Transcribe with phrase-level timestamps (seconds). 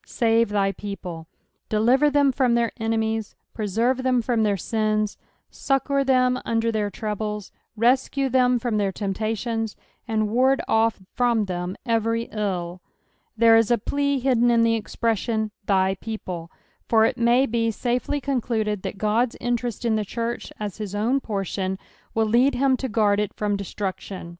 [0.20, 1.26] "Save thy people."
[1.70, 5.16] Deliver tbem from their enemies, preserve them from their sins,
[5.48, 9.74] succour them under their troubles, rescue tbem from their temptations,
[10.06, 12.82] and ward off from tbem every ill.
[13.38, 16.50] There is a plea hidden in tbo expression," thy people:"
[16.86, 21.20] for it ma^ be safel;^ concluded that Ood's interest in the church, as his own
[21.20, 21.78] portion,
[22.12, 24.36] will lead him to guard it from destruction.